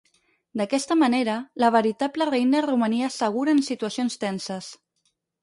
[0.59, 4.73] D'aquesta manera la veritable reina romania segura en situacions tenses.